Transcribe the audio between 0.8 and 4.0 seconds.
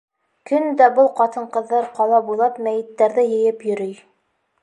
дә был ҡатын-ҡыҙҙар ҡала буйлап мәйеттәрҙе йыйып йөрөй.